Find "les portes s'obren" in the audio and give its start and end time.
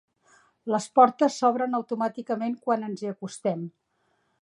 0.75-1.79